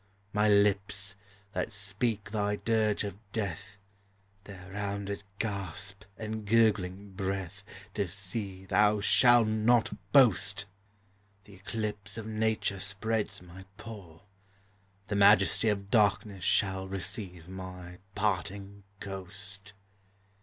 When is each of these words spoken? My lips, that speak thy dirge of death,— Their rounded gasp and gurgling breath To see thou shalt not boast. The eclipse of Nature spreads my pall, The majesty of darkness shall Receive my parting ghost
My 0.33 0.49
lips, 0.49 1.15
that 1.53 1.71
speak 1.71 2.31
thy 2.31 2.55
dirge 2.55 3.03
of 3.03 3.19
death,— 3.31 3.77
Their 4.45 4.71
rounded 4.71 5.23
gasp 5.37 6.05
and 6.17 6.43
gurgling 6.43 7.11
breath 7.11 7.63
To 7.93 8.07
see 8.07 8.65
thou 8.65 8.99
shalt 8.99 9.47
not 9.47 9.95
boast. 10.11 10.65
The 11.43 11.53
eclipse 11.53 12.17
of 12.17 12.25
Nature 12.25 12.79
spreads 12.79 13.43
my 13.43 13.63
pall, 13.77 14.25
The 15.07 15.15
majesty 15.15 15.69
of 15.69 15.91
darkness 15.91 16.43
shall 16.43 16.87
Receive 16.87 17.47
my 17.47 17.99
parting 18.15 18.83
ghost 18.99 19.73